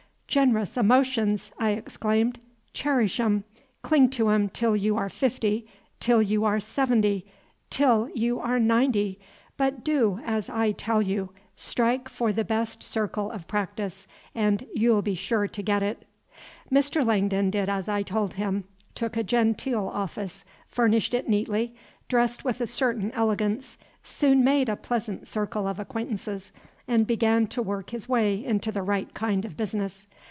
[0.33, 2.39] "Generous emotions!" I exclaimed.
[2.71, 3.43] "Cherish 'em;
[3.81, 5.67] cling to 'em till you are fifty,
[5.99, 7.25] till you are seventy,
[7.69, 9.19] till you are ninety!
[9.57, 14.93] But do as I tell you, strike for the best circle of practice, and you
[14.95, 16.05] 'll be sure to get it!"
[16.71, 17.05] Mr.
[17.05, 18.63] Langdon did as I told him,
[18.95, 21.75] took a genteel office, furnished it neatly,
[22.07, 26.53] dressed with a certain elegance, soon made a pleasant circle of acquaintances,
[26.87, 30.07] and began to work his way into the right kind of business.